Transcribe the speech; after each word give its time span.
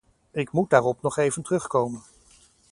Ik 0.31 0.51
moet 0.51 0.69
daarop 0.69 1.01
nog 1.01 1.17
even 1.17 1.43
terugkomen. 1.43 2.03